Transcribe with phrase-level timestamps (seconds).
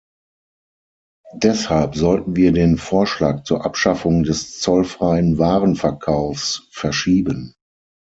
[1.35, 7.53] Deshalb sollten wir den Vorschlag zur Abschaffung des zollfreien Warenverkaufs verschieben.